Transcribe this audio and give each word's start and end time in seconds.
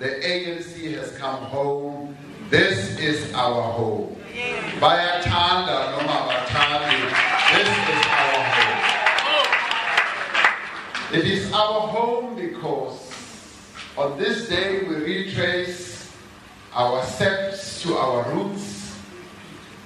the 0.00 0.08
ANC 0.08 0.94
has 0.96 1.12
come 1.18 1.44
home. 1.44 2.16
This 2.48 2.98
is 2.98 3.34
our 3.34 3.62
home. 3.62 4.16
Bayatanda 4.80 5.90
noma 5.92 6.26
bathandi. 6.26 7.00
This 7.52 7.68
is 7.68 8.06
our 8.08 8.40
home. 8.56 9.58
It 11.12 11.24
is 11.26 11.52
our 11.52 11.80
home 11.88 12.34
because 12.34 13.12
on 13.98 14.18
this 14.18 14.48
day 14.48 14.84
we 14.84 14.94
retrace 14.94 16.10
our 16.72 17.04
steps 17.04 17.82
to 17.82 17.94
our 17.98 18.32
roots. 18.32 18.96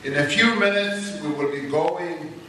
In 0.05 0.15
a 0.15 0.27
few 0.27 0.55
minutes 0.55 1.21
we 1.23 1.31
will 1.31 1.51
be 1.51 1.69
going 1.69 2.41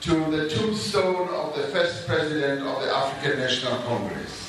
to 0.00 0.30
the 0.30 0.48
tombstone 0.48 1.28
of 1.28 1.54
the 1.56 1.64
first 1.64 2.06
president 2.06 2.62
of 2.66 2.80
the 2.80 2.90
African 2.90 3.38
National 3.38 3.76
Congress. 3.82 4.44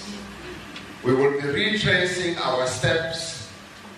We 1.06 1.14
will 1.14 1.40
be 1.40 1.48
retracing 1.50 2.36
our 2.40 2.66
steps 2.66 3.48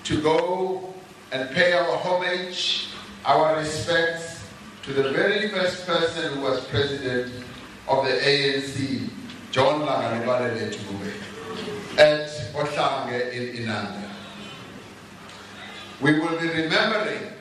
to 0.04 0.22
go 0.22 0.94
and 1.32 1.49
pay 1.52 1.72
our 1.72 1.95
homage, 1.95 2.90
our 3.23 3.55
respects 3.55 4.44
to 4.84 4.91
the 4.91 5.12
very 5.13 5.48
first 5.48 5.88
person 5.88 6.34
who 6.34 6.41
was 6.41 6.66
president 6.66 7.32
of 7.88 8.04
the 8.04 8.12
ANC, 8.12 9.09
John 9.52 9.84
Langalibalele 9.84 10.76
Dube, 10.76 11.98
at 11.98 12.27
Ohlange 12.54 13.32
in 13.32 13.63
Inanda. 13.63 14.10
We 16.02 16.20
will 16.20 16.38
be 16.38 16.49
remembering 16.49 17.32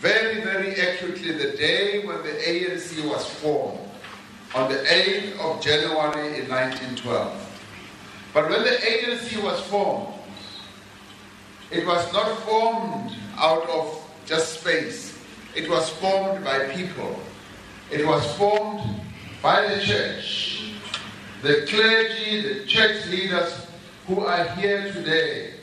very, 0.00 0.42
very 0.42 0.74
accurately 0.74 1.32
the 1.32 1.56
day 1.56 2.04
when 2.04 2.22
the 2.22 2.32
ANC 2.32 3.02
was 3.08 3.26
formed, 3.26 3.80
on 4.54 4.70
the 4.70 4.76
8th 4.76 5.38
of 5.38 5.62
January 5.62 6.38
in 6.38 6.50
1912. 6.50 7.51
But 8.32 8.48
when 8.48 8.62
the 8.62 8.70
ANC 8.70 9.42
was 9.42 9.60
formed, 9.66 10.14
it 11.70 11.86
was 11.86 12.12
not 12.12 12.38
formed 12.40 13.16
out 13.36 13.68
of 13.68 14.02
just 14.26 14.60
space. 14.60 15.18
It 15.54 15.68
was 15.68 15.88
formed 15.90 16.44
by 16.44 16.66
people. 16.74 17.20
It 17.90 18.06
was 18.06 18.24
formed 18.36 19.00
by 19.42 19.74
the 19.74 19.82
church. 19.82 20.72
The 21.42 21.66
clergy, 21.68 22.40
the 22.40 22.66
church 22.66 23.06
leaders 23.06 23.66
who 24.06 24.20
are 24.20 24.44
here 24.50 24.92
today, 24.92 25.54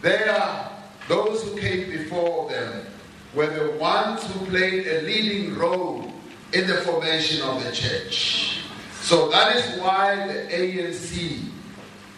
they 0.00 0.24
are 0.28 0.72
those 1.08 1.44
who 1.44 1.58
came 1.58 1.90
before 1.90 2.50
them 2.50 2.86
were 3.34 3.46
the 3.46 3.78
ones 3.78 4.24
who 4.24 4.46
played 4.46 4.86
a 4.86 5.02
leading 5.02 5.56
role 5.56 6.12
in 6.52 6.66
the 6.66 6.78
formation 6.78 7.42
of 7.42 7.62
the 7.64 7.72
church. 7.72 8.51
So 9.02 9.28
that 9.30 9.56
is 9.56 9.80
why 9.80 10.28
the 10.28 10.46
ANC 10.54 11.42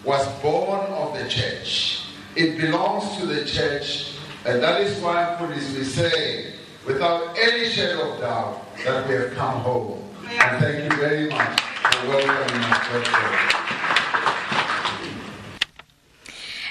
was 0.04 0.28
born 0.42 0.80
of 0.92 1.18
the 1.18 1.26
church. 1.28 2.02
It 2.36 2.60
belongs 2.60 3.16
to 3.16 3.26
the 3.26 3.46
church, 3.46 4.12
and 4.44 4.62
that 4.62 4.82
is 4.82 5.00
why 5.02 5.34
Police 5.38 5.74
we 5.74 5.82
say, 5.82 6.52
without 6.86 7.38
any 7.38 7.70
shadow 7.70 8.12
of 8.12 8.20
doubt, 8.20 8.76
that 8.84 9.08
we 9.08 9.14
have 9.14 9.32
come 9.32 9.60
home. 9.62 10.04
And 10.28 10.62
thank 10.62 10.92
you 10.92 10.98
very 10.98 11.30
much 11.30 11.60
for 11.60 12.08
welcoming 12.08 12.62
us. 12.64 13.63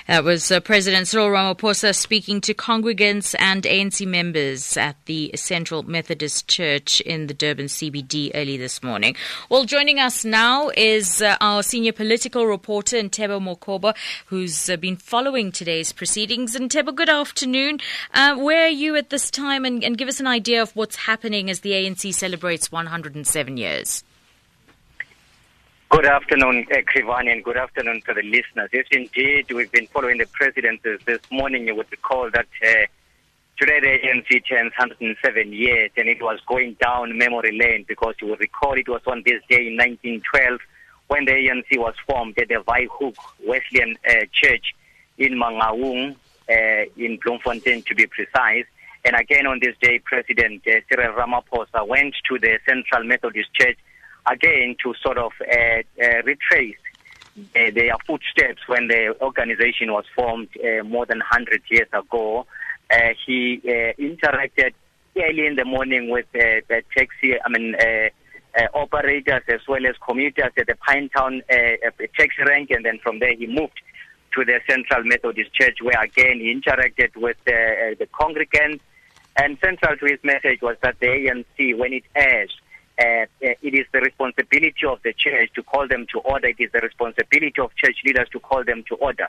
That 0.05 0.25
was 0.25 0.51
uh, 0.51 0.59
President 0.59 1.07
Cyril 1.07 1.29
Ramaphosa 1.29 1.95
speaking 1.95 2.41
to 2.41 2.53
congregants 2.53 3.35
and 3.39 3.63
ANC 3.63 4.05
members 4.05 4.75
at 4.75 4.97
the 5.05 5.31
Central 5.35 5.83
Methodist 5.83 6.49
Church 6.49 6.99
in 7.01 7.27
the 7.27 7.33
Durban 7.33 7.67
CBD 7.67 8.29
early 8.35 8.57
this 8.57 8.83
morning. 8.83 9.15
Well, 9.49 9.63
joining 9.63 9.99
us 9.99 10.25
now 10.25 10.71
is 10.75 11.21
uh, 11.21 11.37
our 11.39 11.63
senior 11.63 11.93
political 11.93 12.45
reporter, 12.45 12.97
Ntebo 12.97 13.41
Mokoba, 13.41 13.95
who's 14.25 14.69
uh, 14.69 14.75
been 14.75 14.97
following 14.97 15.53
today's 15.53 15.93
proceedings. 15.93 16.53
And 16.53 16.69
Ntebo, 16.69 16.93
good 16.93 17.09
afternoon. 17.09 17.79
Uh, 18.13 18.35
where 18.35 18.65
are 18.65 18.67
you 18.67 18.97
at 18.97 19.09
this 19.09 19.31
time? 19.31 19.63
And, 19.63 19.85
and 19.85 19.97
give 19.97 20.09
us 20.09 20.19
an 20.19 20.27
idea 20.27 20.61
of 20.61 20.75
what's 20.75 20.97
happening 20.97 21.49
as 21.49 21.61
the 21.61 21.71
ANC 21.71 22.13
celebrates 22.13 22.73
107 22.73 23.55
years. 23.55 24.03
Good 25.93 26.07
afternoon, 26.07 26.65
Krivani, 26.65 27.31
and 27.31 27.43
good 27.43 27.55
afternoon 27.55 28.01
to 28.07 28.15
the 28.15 28.23
listeners. 28.23 28.71
Yes, 28.73 28.87
indeed, 28.89 29.51
we've 29.51 29.71
been 29.71 29.85
following 29.85 30.17
the 30.17 30.25
presidencies 30.25 30.99
this 31.05 31.19
morning. 31.29 31.67
You 31.67 31.75
would 31.75 31.91
recall 31.91 32.31
that 32.31 32.47
uh, 32.63 32.87
today 33.59 33.79
the 33.79 33.99
ANC 34.07 34.47
turns 34.49 34.71
107 34.75 35.53
years, 35.53 35.91
and 35.95 36.09
it 36.09 36.19
was 36.19 36.39
going 36.47 36.77
down 36.81 37.15
memory 37.15 37.55
lane 37.55 37.85
because 37.87 38.15
you 38.19 38.29
would 38.29 38.39
recall 38.39 38.73
it 38.73 38.89
was 38.89 39.03
on 39.05 39.21
this 39.23 39.39
day 39.47 39.67
in 39.67 39.77
1912 39.77 40.59
when 41.09 41.25
the 41.25 41.33
ANC 41.33 41.77
was 41.77 41.93
formed 42.07 42.39
at 42.39 42.47
the 42.47 42.55
Waaihoek 42.55 43.15
Wesleyan 43.45 43.95
uh, 44.09 44.25
Church 44.31 44.73
in 45.19 45.33
Mangaung, 45.33 46.15
uh, 46.49 46.89
in 46.97 47.19
Bloemfontein 47.23 47.83
to 47.83 47.93
be 47.93 48.07
precise. 48.07 48.65
And 49.05 49.15
again 49.15 49.45
on 49.45 49.59
this 49.61 49.75
day, 49.79 49.99
President 49.99 50.63
uh, 50.65 50.81
Cyril 50.89 51.13
Ramaphosa 51.13 51.87
went 51.87 52.15
to 52.29 52.39
the 52.39 52.57
Central 52.65 53.03
Methodist 53.03 53.53
Church 53.53 53.77
again 54.25 54.75
to 54.84 54.94
sort 55.01 55.17
of 55.17 55.31
uh, 55.41 55.81
uh, 56.01 56.22
retrace 56.23 56.78
uh, 57.38 57.72
their 57.73 57.95
footsteps 58.06 58.61
when 58.67 58.88
the 58.88 59.16
organization 59.22 59.91
was 59.91 60.06
formed 60.16 60.50
more 60.85 61.06
than 61.06 61.19
100 61.19 61.61
years 61.69 61.88
ago. 61.94 62.45
He 63.25 63.59
interacted 64.00 64.73
early 65.17 65.47
in 65.47 65.56
the 65.56 65.66
morning 65.66 66.09
with 66.09 66.25
the 66.31 66.84
taxi, 66.95 67.35
I 67.39 67.50
mean, 67.50 67.75
uh, 68.56 68.67
operators 68.73 69.41
as 69.47 69.61
well 69.67 69.85
as 69.85 69.95
commuters 70.07 70.51
at 70.57 70.67
the 70.67 70.75
Pinetown 70.88 71.41
uh, 71.50 72.05
taxi 72.17 72.44
rank, 72.45 72.69
and 72.72 72.85
then 72.85 73.00
from 73.00 73.19
there 73.19 73.35
he 73.35 73.47
moved 73.47 73.81
to 74.35 74.45
the 74.45 74.59
Central 74.69 75.03
Methodist 75.03 75.53
Church, 75.53 75.78
where 75.81 76.01
again 76.01 76.40
he 76.40 76.53
interacted 76.53 77.16
with 77.16 77.38
uh, 77.47 77.95
the 77.97 78.07
congregants. 78.13 78.79
And 79.35 79.57
central 79.63 79.97
to 79.97 80.05
his 80.05 80.19
message 80.23 80.61
was 80.61 80.78
that 80.84 81.00
the 81.00 81.07
ANC, 81.07 81.75
when 81.75 81.94
it 81.94 82.03
airs, 82.16 82.55
uh, 82.99 83.25
it 83.39 83.73
is 83.73 83.85
the 83.91 84.01
responsibility 84.01 84.85
of 84.87 84.99
the 85.03 85.13
church 85.13 85.51
to 85.55 85.63
call 85.63 85.87
them 85.87 86.05
to 86.13 86.19
order. 86.19 86.47
It 86.47 86.57
is 86.59 86.71
the 86.71 86.79
responsibility 86.79 87.59
of 87.59 87.75
church 87.75 87.97
leaders 88.05 88.27
to 88.31 88.39
call 88.39 88.63
them 88.63 88.83
to 88.89 88.95
order. 88.95 89.27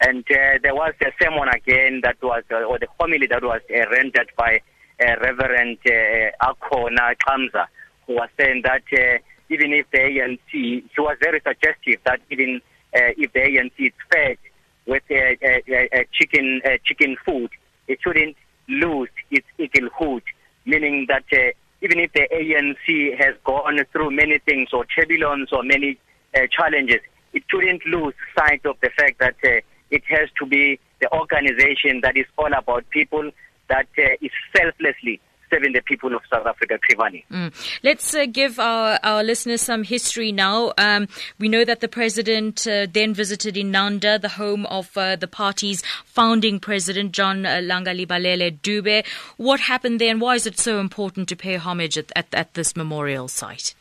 And 0.00 0.24
uh, 0.30 0.58
there 0.62 0.74
was 0.74 0.94
a 1.00 1.12
sermon 1.22 1.48
again 1.48 2.00
that 2.02 2.16
was, 2.22 2.42
uh, 2.50 2.62
or 2.64 2.78
the 2.78 2.88
homily 2.98 3.26
that 3.28 3.42
was 3.42 3.60
uh, 3.70 3.88
rendered 3.90 4.30
by 4.36 4.60
uh, 5.00 5.16
Reverend 5.20 5.78
uh, 5.86 6.30
Akona 6.42 7.14
Kamza, 7.24 7.66
who 8.06 8.14
was 8.14 8.28
saying 8.38 8.62
that 8.64 8.82
uh, 8.92 9.18
even 9.48 9.72
if 9.72 9.90
the 9.90 9.98
ANC, 9.98 10.38
he 10.50 10.84
was 10.98 11.16
very 11.20 11.40
suggestive 11.46 12.00
that 12.04 12.20
even 12.30 12.60
uh, 12.94 13.12
if 13.16 13.32
the 13.32 13.40
ANC 13.40 13.72
is 13.78 13.92
fed 14.10 14.38
with 14.86 15.02
uh, 15.10 15.14
uh, 15.14 15.98
uh, 16.00 16.02
chicken 16.12 16.60
uh, 16.64 16.70
chicken 16.84 17.16
food, 17.24 17.50
it 17.86 17.98
shouldn't 18.02 18.36
lose 18.68 19.08
its 19.30 19.46
eaglehood, 19.58 20.22
meaning 20.64 21.06
that 21.08 21.24
uh, 21.32 21.52
even 21.82 21.98
if 21.98 22.12
the 22.12 22.26
ANC 22.32 23.18
has 23.18 23.34
gone 23.44 23.78
through 23.92 24.10
many 24.12 24.38
things 24.38 24.68
or 24.72 24.86
turbulence 24.86 25.50
or 25.52 25.62
many 25.62 25.98
uh, 26.34 26.46
challenges, 26.50 27.00
it 27.32 27.42
shouldn't 27.50 27.84
lose 27.86 28.14
sight 28.38 28.64
of 28.64 28.76
the 28.82 28.90
fact 28.96 29.18
that 29.18 29.34
uh, 29.44 29.60
it 29.90 30.02
has 30.08 30.28
to 30.38 30.46
be 30.46 30.78
the 31.00 31.12
organization 31.12 32.00
that 32.02 32.16
is 32.16 32.26
all 32.38 32.52
about 32.52 32.88
people 32.90 33.30
that 33.68 33.88
uh, 33.98 34.02
is 34.20 34.30
selflessly 34.56 35.20
serving 35.52 35.72
the 35.72 35.82
people 35.82 36.14
of 36.14 36.22
South 36.32 36.46
Africa, 36.46 36.78
Krivani. 36.88 37.24
Mm. 37.30 37.52
Let's 37.82 38.14
uh, 38.14 38.26
give 38.26 38.58
our, 38.58 38.98
our 39.02 39.22
listeners 39.22 39.60
some 39.60 39.82
history 39.82 40.32
now. 40.32 40.72
Um, 40.78 41.08
we 41.38 41.48
know 41.48 41.64
that 41.64 41.80
the 41.80 41.88
president 41.88 42.66
uh, 42.66 42.86
then 42.90 43.12
visited 43.14 43.54
Inanda, 43.54 44.20
the 44.20 44.30
home 44.30 44.66
of 44.66 44.96
uh, 44.96 45.16
the 45.16 45.28
party's 45.28 45.82
founding 46.04 46.58
president, 46.58 47.12
John 47.12 47.44
uh, 47.44 47.60
Langalibalele 47.62 48.58
Dube. 48.60 49.04
What 49.36 49.60
happened 49.60 50.00
there, 50.00 50.10
and 50.10 50.20
why 50.20 50.36
is 50.36 50.46
it 50.46 50.58
so 50.58 50.80
important 50.80 51.28
to 51.28 51.36
pay 51.36 51.56
homage 51.56 51.98
at, 51.98 52.10
at, 52.16 52.32
at 52.32 52.54
this 52.54 52.74
memorial 52.74 53.28
site? 53.28 53.74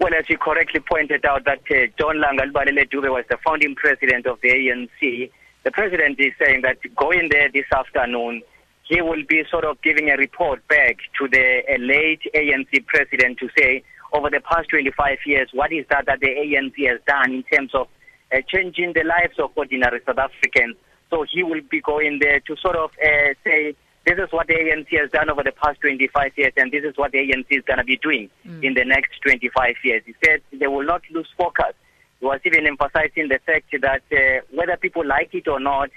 Well, 0.00 0.14
as 0.18 0.24
you 0.30 0.38
correctly 0.38 0.80
pointed 0.80 1.24
out, 1.26 1.44
that 1.44 1.60
uh, 1.70 1.86
John 1.98 2.16
Langalibalele 2.16 2.88
Dube 2.90 3.10
was 3.10 3.24
the 3.28 3.36
founding 3.44 3.74
president 3.74 4.26
of 4.26 4.40
the 4.40 4.48
ANC. 4.48 5.30
The 5.62 5.70
president 5.70 6.18
is 6.18 6.32
saying 6.42 6.62
that 6.62 6.78
going 6.96 7.28
there 7.30 7.50
this 7.52 7.66
afternoon 7.70 8.42
he 8.90 9.00
will 9.00 9.22
be 9.28 9.44
sort 9.48 9.64
of 9.64 9.80
giving 9.82 10.10
a 10.10 10.16
report 10.16 10.66
back 10.66 10.96
to 11.16 11.28
the 11.28 11.62
late 11.78 12.20
ANC 12.34 12.84
president 12.86 13.38
to 13.38 13.48
say, 13.56 13.84
over 14.12 14.28
the 14.28 14.40
past 14.40 14.68
25 14.70 15.18
years, 15.24 15.48
what 15.52 15.72
is 15.72 15.86
that 15.90 16.06
that 16.06 16.18
the 16.18 16.26
ANC 16.26 16.74
has 16.88 16.98
done 17.06 17.32
in 17.32 17.42
terms 17.44 17.70
of 17.72 17.86
uh, 18.32 18.38
changing 18.48 18.92
the 18.92 19.04
lives 19.04 19.38
of 19.38 19.52
ordinary 19.54 20.00
South 20.04 20.18
Africans. 20.18 20.74
So 21.08 21.24
he 21.32 21.44
will 21.44 21.60
be 21.70 21.80
going 21.80 22.18
there 22.20 22.40
to 22.40 22.56
sort 22.56 22.74
of 22.74 22.90
uh, 23.00 23.34
say, 23.44 23.76
this 24.06 24.18
is 24.18 24.32
what 24.32 24.48
the 24.48 24.54
ANC 24.54 24.98
has 24.98 25.10
done 25.12 25.30
over 25.30 25.44
the 25.44 25.52
past 25.52 25.80
25 25.82 26.32
years, 26.36 26.52
and 26.56 26.72
this 26.72 26.82
is 26.82 26.96
what 26.96 27.12
the 27.12 27.18
ANC 27.18 27.46
is 27.50 27.62
going 27.64 27.78
to 27.78 27.84
be 27.84 27.96
doing 27.96 28.28
mm. 28.44 28.64
in 28.64 28.74
the 28.74 28.84
next 28.84 29.20
25 29.22 29.74
years. 29.84 30.02
He 30.04 30.14
said 30.24 30.40
they 30.52 30.66
will 30.66 30.84
not 30.84 31.02
lose 31.12 31.28
focus. 31.38 31.74
He 32.18 32.26
was 32.26 32.40
even 32.44 32.66
emphasizing 32.66 33.28
the 33.28 33.38
fact 33.46 33.72
that 33.82 34.02
uh, 34.10 34.44
whether 34.52 34.76
people 34.76 35.06
like 35.06 35.32
it 35.32 35.46
or 35.46 35.60
not, 35.60 35.90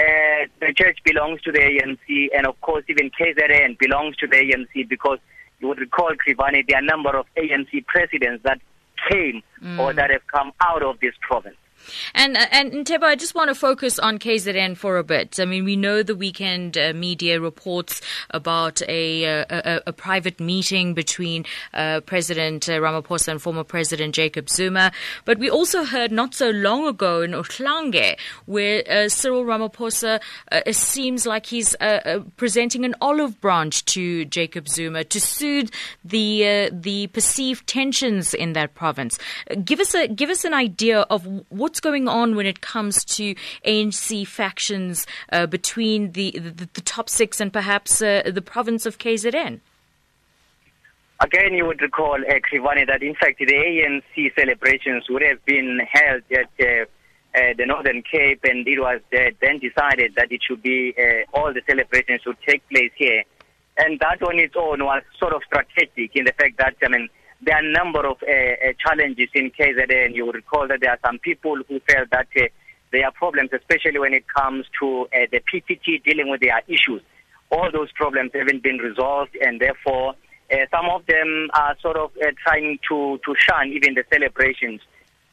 uh, 0.00 0.46
the 0.60 0.72
church 0.74 0.98
belongs 1.04 1.42
to 1.42 1.52
the 1.52 1.58
ANC, 1.58 2.28
and 2.36 2.46
of 2.46 2.60
course, 2.60 2.84
even 2.88 3.10
KZN 3.10 3.78
belongs 3.78 4.16
to 4.16 4.26
the 4.26 4.36
ANC 4.36 4.88
because 4.88 5.18
you 5.58 5.68
would 5.68 5.78
recall, 5.78 6.10
Krivani, 6.12 6.66
there 6.66 6.78
are 6.78 6.82
a 6.82 6.84
number 6.84 7.16
of 7.16 7.26
ANC 7.36 7.86
presidents 7.86 8.42
that 8.44 8.60
came 9.10 9.42
mm. 9.62 9.78
or 9.78 9.92
that 9.92 10.10
have 10.10 10.26
come 10.32 10.52
out 10.62 10.82
of 10.82 10.98
this 11.00 11.14
province. 11.20 11.56
And 12.14 12.36
uh, 12.36 12.46
and 12.50 12.72
Ntebo, 12.72 13.04
I 13.04 13.16
just 13.16 13.34
want 13.34 13.48
to 13.48 13.54
focus 13.54 13.98
on 13.98 14.18
KZN 14.18 14.76
for 14.76 14.98
a 14.98 15.04
bit. 15.04 15.38
I 15.40 15.44
mean, 15.44 15.64
we 15.64 15.76
know 15.76 16.02
the 16.02 16.14
weekend 16.14 16.76
uh, 16.76 16.92
media 16.94 17.40
reports 17.40 18.00
about 18.30 18.82
a, 18.88 19.40
uh, 19.40 19.44
a, 19.48 19.82
a 19.88 19.92
private 19.92 20.40
meeting 20.40 20.94
between 20.94 21.44
uh, 21.74 22.00
President 22.00 22.68
uh, 22.68 22.72
Ramaphosa 22.72 23.28
and 23.28 23.42
former 23.42 23.64
President 23.64 24.14
Jacob 24.14 24.48
Zuma, 24.48 24.92
but 25.24 25.38
we 25.38 25.50
also 25.50 25.84
heard 25.84 26.12
not 26.12 26.34
so 26.34 26.50
long 26.50 26.86
ago 26.86 27.22
in 27.22 27.32
Ohlange 27.32 28.18
where 28.46 28.82
uh, 28.90 29.08
Cyril 29.08 29.44
Ramaphosa 29.44 30.20
seems 30.72 31.26
like 31.26 31.46
he's 31.46 31.76
presenting 32.36 32.84
an 32.84 32.94
olive 33.00 33.40
branch 33.40 33.84
to 33.86 34.24
Jacob 34.26 34.68
Zuma 34.68 35.04
to 35.04 35.20
soothe 35.20 35.70
the 36.04 36.70
the 36.72 37.06
perceived 37.08 37.66
tensions 37.66 38.34
in 38.34 38.52
that 38.54 38.74
province. 38.74 39.18
give 39.64 39.80
us 39.80 39.94
a 39.94 40.08
give 40.08 40.30
us 40.30 40.44
an 40.44 40.54
idea 40.54 41.00
of 41.02 41.26
what's 41.70 41.78
going 41.78 42.08
on 42.08 42.34
when 42.34 42.46
it 42.46 42.60
comes 42.60 43.04
to 43.04 43.32
ANC 43.64 44.26
factions 44.26 45.06
uh, 45.30 45.46
between 45.46 46.10
the, 46.12 46.32
the, 46.32 46.68
the, 46.72 46.80
top 46.80 47.08
six 47.08 47.40
and 47.40 47.52
perhaps 47.52 48.02
uh, 48.02 48.22
the 48.26 48.42
province 48.42 48.86
of 48.86 48.98
KZN? 48.98 49.60
Again, 51.20 51.54
you 51.54 51.64
would 51.66 51.80
recall, 51.80 52.18
uh, 52.28 52.40
Krivani, 52.40 52.88
that 52.88 53.04
in 53.04 53.14
fact 53.14 53.38
the 53.38 53.46
ANC 53.46 54.34
celebrations 54.34 55.04
would 55.08 55.22
have 55.22 55.44
been 55.44 55.78
held 55.88 56.22
at 56.32 56.50
uh, 56.58 56.66
uh, 57.38 57.54
the 57.56 57.66
Northern 57.66 58.02
Cape, 58.02 58.40
and 58.42 58.66
it 58.66 58.80
was 58.80 59.00
uh, 59.14 59.30
then 59.40 59.60
decided 59.60 60.16
that 60.16 60.32
it 60.32 60.40
should 60.42 60.62
be 60.62 60.92
uh, 60.98 61.38
all 61.38 61.54
the 61.54 61.62
celebrations 61.68 62.22
should 62.22 62.38
take 62.44 62.68
place 62.68 62.90
here. 62.96 63.22
And 63.78 64.00
that 64.00 64.20
on 64.22 64.40
its 64.40 64.56
own 64.58 64.84
was 64.84 65.04
sort 65.20 65.34
of 65.34 65.42
strategic 65.46 66.16
in 66.16 66.24
the 66.24 66.32
fact 66.32 66.58
that, 66.58 66.74
I 66.82 66.88
mean, 66.88 67.08
there 67.42 67.56
are 67.56 67.64
a 67.64 67.72
number 67.72 68.06
of 68.06 68.18
uh, 68.22 68.30
uh, 68.30 68.72
challenges 68.78 69.28
in 69.34 69.50
KZN. 69.50 70.14
You 70.14 70.26
will 70.26 70.32
recall 70.32 70.68
that 70.68 70.80
there 70.80 70.90
are 70.90 70.98
some 71.04 71.18
people 71.18 71.56
who 71.68 71.80
felt 71.88 72.10
that 72.10 72.28
uh, 72.36 72.44
there 72.92 73.06
are 73.06 73.12
problems, 73.12 73.50
especially 73.52 73.98
when 73.98 74.12
it 74.12 74.24
comes 74.28 74.66
to 74.80 75.06
uh, 75.14 75.26
the 75.32 75.40
PTT 75.40 76.04
dealing 76.04 76.28
with 76.28 76.40
their 76.40 76.60
issues. 76.68 77.02
All 77.50 77.70
those 77.72 77.90
problems 77.92 78.32
haven't 78.34 78.62
been 78.62 78.78
resolved, 78.78 79.36
and 79.40 79.60
therefore, 79.60 80.14
uh, 80.52 80.56
some 80.70 80.86
of 80.90 81.06
them 81.06 81.48
are 81.54 81.76
sort 81.80 81.96
of 81.96 82.10
uh, 82.22 82.30
trying 82.44 82.78
to, 82.88 83.18
to 83.24 83.34
shun 83.38 83.68
even 83.68 83.94
the 83.94 84.04
celebrations 84.12 84.80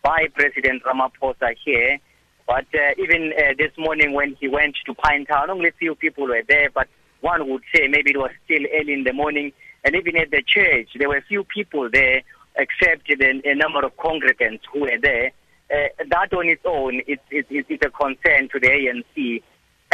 by 0.01 0.27
President 0.33 0.83
Ramaphosa 0.83 1.55
here. 1.63 1.99
But 2.47 2.65
even 2.97 3.33
this 3.57 3.71
morning, 3.77 4.13
when 4.13 4.37
he 4.39 4.47
went 4.47 4.77
to 4.85 4.93
Pinetown, 4.93 5.49
only 5.49 5.67
a 5.67 5.73
few 5.73 5.95
people 5.95 6.27
were 6.27 6.43
there, 6.47 6.69
but 6.73 6.87
one 7.19 7.49
would 7.49 7.63
say 7.75 7.89
maybe 7.89 8.11
it 8.11 8.17
was 8.17 8.31
still 8.45 8.61
early 8.73 8.93
in 8.93 9.03
the 9.03 9.11
morning 9.11 9.51
and 9.87 9.95
even 9.95 10.17
at 10.17 10.31
the 10.31 10.43
church, 10.45 10.89
there 10.99 11.07
were 11.07 11.23
few 11.29 11.45
people 11.45 11.89
there, 11.89 12.21
except 12.57 13.07
the, 13.07 13.41
a 13.45 13.55
number 13.55 13.85
of 13.85 13.95
congregants 13.95 14.59
who 14.73 14.81
were 14.81 14.99
there. 15.01 15.31
Uh, 15.71 15.87
that 16.09 16.33
on 16.33 16.49
its 16.49 16.61
own 16.65 16.99
is, 17.07 17.19
a 17.31 17.89
concern 17.89 18.49
to 18.49 18.59
the 18.59 18.67
ANC. 18.67 19.41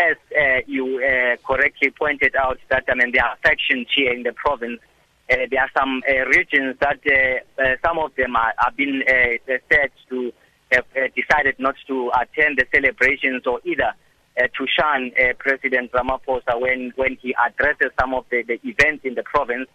As 0.01 0.18
uh, 0.36 0.62
you 0.66 0.98
uh, 0.98 1.36
correctly 1.45 1.92
pointed 1.92 2.36
out, 2.36 2.57
that 2.69 2.86
I 2.90 2.95
mean 2.95 3.12
there 3.13 3.24
are 3.24 3.38
factions 3.44 3.86
here 3.95 4.12
in 4.12 4.24
the 4.24 4.34
province. 4.34 4.80
Uh, 5.31 5.45
there 5.51 5.62
are 5.62 5.69
some 5.78 6.01
uh, 6.10 6.25
regions 6.25 6.75
that 6.80 7.00
uh, 7.06 7.63
some 7.86 8.00
of 8.00 8.16
them 8.16 8.36
are, 8.36 8.51
have 8.57 8.75
been 8.75 9.04
said 9.46 9.92
to 10.10 10.34
have 10.72 10.86
decided 11.16 11.60
not 11.60 11.75
to 11.86 12.10
attend 12.19 12.57
the 12.57 12.66
celebrations 12.74 13.46
or 13.46 13.62
either 13.63 13.94
to 14.36 14.66
shun 14.68 15.12
President 15.38 15.92
Ramaphosa 15.92 16.60
when, 16.60 16.92
when 16.96 17.16
he 17.22 17.36
addresses 17.36 17.92
some 18.00 18.16
of 18.16 18.25
the, 18.31 18.42
the 18.42 18.60
events 18.63 19.06
in 19.06 19.13
the 19.13 19.22
province. 19.22 19.69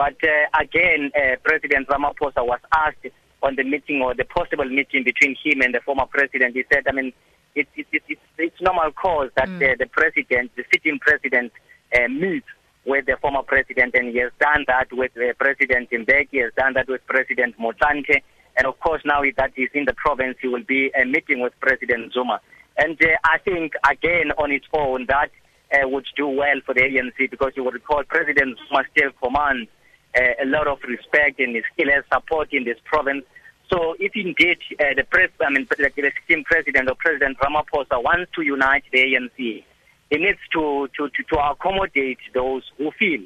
But 0.00 0.16
uh, 0.24 0.58
again, 0.58 1.12
uh, 1.14 1.36
President 1.44 1.86
Ramaphosa 1.88 2.40
was 2.42 2.60
asked 2.72 3.06
on 3.42 3.56
the 3.56 3.64
meeting 3.64 4.00
or 4.00 4.14
the 4.14 4.24
possible 4.24 4.64
meeting 4.64 5.04
between 5.04 5.36
him 5.44 5.60
and 5.60 5.74
the 5.74 5.80
former 5.84 6.06
president. 6.06 6.56
He 6.56 6.64
said, 6.72 6.84
I 6.88 6.92
mean, 6.92 7.12
it's 7.54 7.68
it, 7.76 7.86
it, 7.92 8.02
it's, 8.08 8.20
it's 8.38 8.60
normal 8.62 8.92
cause 8.92 9.28
that 9.36 9.50
mm. 9.50 9.62
uh, 9.62 9.74
the 9.78 9.84
president, 9.84 10.52
the 10.56 10.64
sitting 10.72 10.98
president, 11.00 11.52
uh, 11.94 12.08
meets 12.08 12.46
with 12.86 13.04
the 13.04 13.18
former 13.20 13.42
president, 13.42 13.94
and 13.94 14.08
he 14.08 14.20
has 14.20 14.32
done 14.40 14.64
that 14.68 14.90
with 14.90 15.12
uh, 15.18 15.34
President 15.38 15.90
Mbeki, 15.90 16.28
he 16.30 16.38
has 16.38 16.52
done 16.56 16.72
that 16.72 16.88
with 16.88 17.06
President 17.06 17.58
Motlanthe, 17.58 18.22
and 18.56 18.66
of 18.66 18.80
course 18.80 19.02
now 19.04 19.20
that 19.36 19.52
he's 19.54 19.68
in 19.74 19.84
the 19.84 19.92
province, 19.92 20.38
he 20.40 20.48
will 20.48 20.64
be 20.64 20.90
uh, 20.94 21.04
meeting 21.04 21.40
with 21.40 21.52
President 21.60 22.14
Zuma. 22.14 22.40
And 22.78 22.98
uh, 23.04 23.08
I 23.24 23.36
think, 23.36 23.74
again, 23.86 24.32
on 24.38 24.50
its 24.50 24.64
own, 24.72 25.04
that 25.08 25.30
uh, 25.74 25.86
would 25.86 26.06
do 26.16 26.26
well 26.26 26.58
for 26.64 26.72
the 26.72 26.80
ANC 26.80 27.30
because 27.30 27.52
you 27.54 27.64
would 27.64 27.74
recall 27.74 28.02
President 28.08 28.56
Zuma 28.66 28.84
still 28.96 29.10
commands 29.22 29.68
a 30.16 30.44
lot 30.44 30.66
of 30.66 30.78
respect 30.82 31.40
and 31.40 31.56
still 31.72 31.90
has 31.90 32.04
support 32.12 32.52
in 32.52 32.64
this 32.64 32.78
province. 32.84 33.24
So 33.72 33.94
if 34.00 34.12
indeed 34.16 34.58
uh, 34.80 34.94
the 34.96 35.04
pres- 35.04 35.30
I 35.40 35.50
mean, 35.50 35.66
the 35.70 36.12
sitting 36.26 36.44
president 36.44 36.88
or 36.88 36.96
President 36.96 37.38
Ramaphosa 37.38 38.02
wants 38.02 38.32
to 38.34 38.42
unite 38.42 38.84
the 38.90 38.98
ANC, 38.98 39.64
he 40.10 40.16
needs 40.16 40.40
to, 40.52 40.88
to, 40.96 41.08
to, 41.08 41.22
to 41.22 41.38
accommodate 41.38 42.18
those 42.34 42.64
who 42.78 42.90
feel 42.92 43.20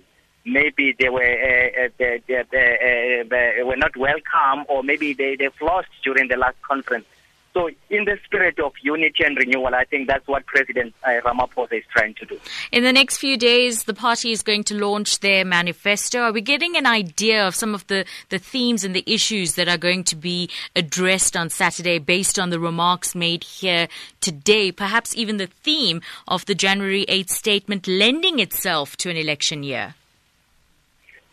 maybe 0.44 0.94
they 0.98 1.08
were 1.08 1.22
uh, 1.22 1.84
uh 1.84 1.88
they, 1.98 2.20
they, 2.28 2.40
uh, 2.40 3.24
they, 3.30 3.62
were 3.62 3.76
not 3.76 3.96
welcome 3.96 4.66
or 4.68 4.82
maybe 4.82 5.14
they, 5.14 5.36
they've 5.36 5.60
lost 5.62 5.88
during 6.02 6.28
the 6.28 6.36
last 6.36 6.60
conference. 6.60 7.06
So, 7.54 7.70
in 7.88 8.04
the 8.04 8.18
spirit 8.24 8.58
of 8.58 8.72
unity 8.82 9.22
and 9.22 9.36
renewal, 9.36 9.76
I 9.76 9.84
think 9.84 10.08
that's 10.08 10.26
what 10.26 10.44
President 10.44 10.92
uh, 11.04 11.20
Ramaphosa 11.24 11.74
is 11.74 11.84
trying 11.88 12.14
to 12.14 12.26
do. 12.26 12.40
In 12.72 12.82
the 12.82 12.92
next 12.92 13.18
few 13.18 13.36
days, 13.36 13.84
the 13.84 13.94
party 13.94 14.32
is 14.32 14.42
going 14.42 14.64
to 14.64 14.74
launch 14.74 15.20
their 15.20 15.44
manifesto. 15.44 16.22
Are 16.22 16.32
we 16.32 16.40
getting 16.40 16.76
an 16.76 16.84
idea 16.84 17.46
of 17.46 17.54
some 17.54 17.72
of 17.72 17.86
the, 17.86 18.06
the 18.30 18.40
themes 18.40 18.82
and 18.82 18.92
the 18.92 19.04
issues 19.06 19.54
that 19.54 19.68
are 19.68 19.78
going 19.78 20.02
to 20.04 20.16
be 20.16 20.50
addressed 20.74 21.36
on 21.36 21.48
Saturday 21.48 22.00
based 22.00 22.40
on 22.40 22.50
the 22.50 22.58
remarks 22.58 23.14
made 23.14 23.44
here 23.44 23.86
today? 24.20 24.72
Perhaps 24.72 25.14
even 25.14 25.36
the 25.36 25.46
theme 25.46 26.00
of 26.26 26.46
the 26.46 26.56
January 26.56 27.06
8th 27.08 27.30
statement 27.30 27.86
lending 27.86 28.40
itself 28.40 28.96
to 28.96 29.10
an 29.10 29.16
election 29.16 29.62
year? 29.62 29.94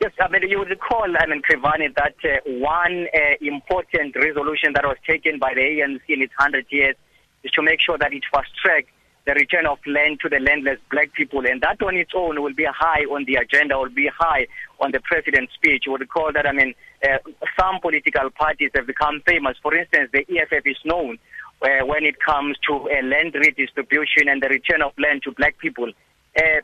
Yes, 0.01 0.13
I 0.19 0.29
mean, 0.29 0.49
you 0.49 0.57
would 0.57 0.69
recall, 0.69 1.05
I 1.15 1.27
mean, 1.27 1.43
Krivani, 1.43 1.93
that 1.93 2.15
uh, 2.25 2.39
one 2.57 3.05
uh, 3.13 3.35
important 3.39 4.15
resolution 4.15 4.73
that 4.73 4.83
was 4.83 4.97
taken 5.05 5.37
by 5.37 5.53
the 5.53 5.61
ANC 5.61 6.01
in 6.09 6.23
its 6.23 6.33
100 6.39 6.65
years 6.71 6.95
is 7.43 7.51
to 7.51 7.61
make 7.61 7.79
sure 7.79 7.99
that 7.99 8.11
it 8.11 8.23
fast 8.33 8.49
track 8.65 8.87
the 9.27 9.33
return 9.33 9.67
of 9.67 9.77
land 9.85 10.19
to 10.21 10.27
the 10.27 10.39
landless 10.39 10.79
black 10.89 11.13
people. 11.13 11.45
And 11.45 11.61
that 11.61 11.83
on 11.83 11.95
its 11.97 12.13
own 12.15 12.41
will 12.41 12.55
be 12.55 12.65
high 12.65 13.03
on 13.11 13.25
the 13.25 13.35
agenda, 13.35 13.77
will 13.77 13.89
be 13.89 14.09
high 14.17 14.47
on 14.79 14.91
the 14.91 15.01
president's 15.01 15.53
speech. 15.53 15.83
You 15.85 15.91
would 15.91 16.01
recall 16.01 16.33
that, 16.33 16.47
I 16.47 16.51
mean, 16.51 16.73
uh, 17.07 17.19
some 17.59 17.79
political 17.79 18.31
parties 18.31 18.71
have 18.73 18.87
become 18.87 19.21
famous. 19.27 19.55
For 19.61 19.75
instance, 19.75 20.09
the 20.11 20.25
EFF 20.27 20.65
is 20.65 20.77
known 20.83 21.19
uh, 21.61 21.85
when 21.85 22.05
it 22.05 22.19
comes 22.19 22.57
to 22.67 22.89
uh, 22.89 23.05
land 23.05 23.35
redistribution 23.35 24.29
and 24.29 24.41
the 24.41 24.49
return 24.49 24.81
of 24.81 24.93
land 24.97 25.21
to 25.25 25.31
black 25.33 25.59
people. 25.59 25.91
Uh, 26.35 26.61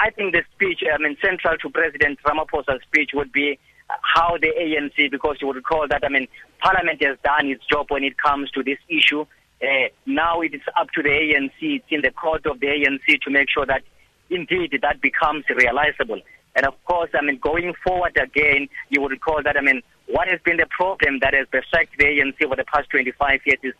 I 0.00 0.10
think 0.10 0.32
the 0.32 0.42
speech, 0.54 0.82
I 0.92 0.98
mean, 0.98 1.16
central 1.22 1.56
to 1.58 1.70
President 1.70 2.20
Ramaphosa's 2.24 2.82
speech 2.82 3.10
would 3.14 3.32
be 3.32 3.58
how 4.02 4.36
the 4.40 4.48
ANC, 4.48 5.10
because 5.10 5.38
you 5.40 5.46
would 5.48 5.56
recall 5.56 5.86
that, 5.88 6.04
I 6.04 6.08
mean, 6.08 6.28
Parliament 6.60 7.02
has 7.02 7.18
done 7.24 7.48
its 7.48 7.64
job 7.66 7.86
when 7.88 8.04
it 8.04 8.16
comes 8.16 8.50
to 8.52 8.62
this 8.62 8.78
issue. 8.88 9.22
Uh, 9.60 9.88
now 10.06 10.40
it 10.40 10.54
is 10.54 10.60
up 10.78 10.90
to 10.92 11.02
the 11.02 11.08
ANC, 11.08 11.52
it's 11.60 11.86
in 11.90 12.02
the 12.02 12.12
court 12.12 12.46
of 12.46 12.60
the 12.60 12.66
ANC 12.66 13.20
to 13.22 13.30
make 13.30 13.50
sure 13.50 13.66
that 13.66 13.82
indeed 14.30 14.78
that 14.82 15.00
becomes 15.00 15.44
realizable. 15.48 16.20
And 16.54 16.66
of 16.66 16.74
course, 16.84 17.10
I 17.14 17.24
mean, 17.24 17.38
going 17.38 17.74
forward 17.84 18.16
again, 18.16 18.68
you 18.90 19.00
would 19.00 19.10
recall 19.10 19.42
that, 19.42 19.56
I 19.56 19.60
mean, 19.60 19.82
what 20.06 20.28
has 20.28 20.40
been 20.44 20.58
the 20.58 20.66
problem 20.70 21.18
that 21.20 21.34
has 21.34 21.46
beset 21.50 21.88
the 21.98 22.04
ANC 22.04 22.44
over 22.44 22.56
the 22.56 22.64
past 22.64 22.88
25 22.90 23.40
years 23.46 23.58
is 23.62 23.74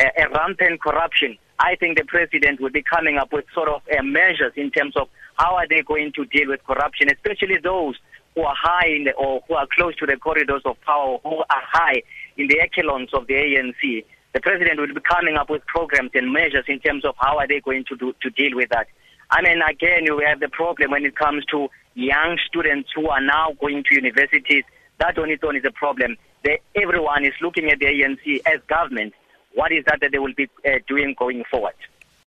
uh, 0.00 0.04
a 0.16 0.28
rampant 0.30 0.80
corruption. 0.80 1.38
I 1.60 1.76
think 1.76 1.98
the 1.98 2.04
president 2.04 2.58
will 2.58 2.70
be 2.70 2.82
coming 2.82 3.18
up 3.18 3.32
with 3.32 3.44
sort 3.54 3.68
of 3.68 3.82
uh, 3.92 4.02
measures 4.02 4.52
in 4.56 4.70
terms 4.70 4.94
of 4.96 5.08
how 5.36 5.56
are 5.56 5.68
they 5.68 5.82
going 5.82 6.10
to 6.16 6.24
deal 6.24 6.48
with 6.48 6.64
corruption, 6.64 7.10
especially 7.10 7.58
those 7.62 7.96
who 8.34 8.42
are 8.42 8.54
high 8.58 8.88
in 8.88 9.04
the, 9.04 9.12
or 9.12 9.42
who 9.46 9.54
are 9.54 9.66
close 9.76 9.94
to 9.96 10.06
the 10.06 10.16
corridors 10.16 10.62
of 10.64 10.80
power, 10.80 11.18
who 11.22 11.36
are 11.36 11.62
high 11.70 12.02
in 12.38 12.48
the 12.48 12.58
echelons 12.60 13.10
of 13.12 13.26
the 13.26 13.34
ANC. 13.34 14.04
The 14.32 14.40
president 14.40 14.80
will 14.80 14.94
be 14.94 15.00
coming 15.02 15.36
up 15.36 15.50
with 15.50 15.66
programs 15.66 16.12
and 16.14 16.32
measures 16.32 16.64
in 16.66 16.78
terms 16.80 17.04
of 17.04 17.14
how 17.18 17.36
are 17.36 17.46
they 17.46 17.60
going 17.60 17.84
to 17.90 17.96
do 17.96 18.14
to 18.22 18.30
deal 18.30 18.56
with 18.56 18.70
that. 18.70 18.86
I 19.30 19.42
mean, 19.42 19.60
again, 19.60 20.04
you 20.04 20.22
have 20.26 20.40
the 20.40 20.48
problem 20.48 20.92
when 20.92 21.04
it 21.04 21.14
comes 21.14 21.44
to 21.46 21.68
young 21.94 22.38
students 22.46 22.88
who 22.94 23.08
are 23.08 23.20
now 23.20 23.52
going 23.60 23.84
to 23.88 23.94
universities. 23.94 24.64
That 24.98 25.18
on 25.18 25.30
its 25.30 25.44
own 25.44 25.56
is 25.56 25.64
a 25.66 25.72
problem. 25.72 26.16
They, 26.42 26.60
everyone 26.74 27.26
is 27.26 27.34
looking 27.42 27.70
at 27.70 27.80
the 27.80 27.86
ANC 27.86 28.40
as 28.46 28.60
government. 28.66 29.12
What 29.54 29.72
is 29.72 29.84
that 29.86 30.00
that 30.00 30.12
they 30.12 30.18
will 30.18 30.34
be 30.34 30.48
uh, 30.64 30.78
doing 30.86 31.14
going 31.18 31.44
forward? 31.50 31.74